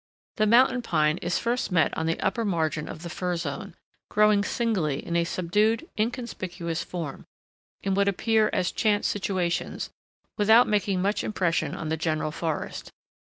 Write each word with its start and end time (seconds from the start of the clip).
The 0.37 0.47
Mountain 0.47 0.81
Pine 0.81 1.19
is 1.19 1.37
first 1.37 1.71
met 1.71 1.95
on 1.95 2.07
the 2.07 2.19
upper 2.21 2.43
margin 2.43 2.89
of 2.89 3.03
the 3.03 3.07
fir 3.09 3.35
zone, 3.35 3.75
growing 4.09 4.43
singly 4.43 5.05
in 5.05 5.15
a 5.15 5.23
subdued, 5.23 5.87
inconspicuous 5.95 6.83
form, 6.83 7.27
in 7.83 7.93
what 7.93 8.07
appear 8.07 8.49
as 8.51 8.71
chance 8.71 9.05
situations, 9.05 9.91
without 10.39 10.67
making 10.67 11.03
much 11.03 11.23
impression 11.23 11.75
on 11.75 11.89
the 11.89 11.97
general 11.97 12.31
forest. 12.31 12.91